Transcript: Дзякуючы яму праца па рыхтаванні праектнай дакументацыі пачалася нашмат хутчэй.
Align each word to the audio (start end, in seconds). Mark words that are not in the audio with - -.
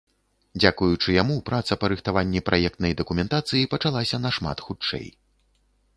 Дзякуючы 0.61 1.09
яму 1.21 1.35
праца 1.49 1.77
па 1.83 1.91
рыхтаванні 1.93 2.43
праектнай 2.49 2.97
дакументацыі 3.03 3.69
пачалася 3.75 4.23
нашмат 4.27 4.57
хутчэй. 4.71 5.07